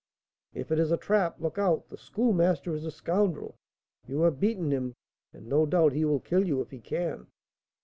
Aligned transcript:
"If 0.55 0.71
it 0.71 0.79
is 0.79 0.91
a 0.91 0.97
trap, 0.97 1.39
look 1.39 1.59
out! 1.59 1.89
The 1.89 1.97
Schoolmaster 1.99 2.73
is 2.73 2.85
a 2.85 2.89
scoundrel. 2.89 3.59
You 4.07 4.21
have 4.23 4.39
beaten 4.39 4.71
him, 4.71 4.95
and, 5.31 5.45
no 5.45 5.67
doubt, 5.67 5.93
he 5.93 6.05
will 6.05 6.19
kill 6.19 6.43
you 6.43 6.59
if 6.59 6.71
he 6.71 6.79
can." 6.79 7.27